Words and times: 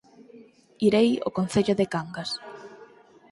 Irei 0.87 1.09
ao 1.19 1.33
Concello 1.37 1.73
de 1.79 1.85
Cangas 1.93 2.29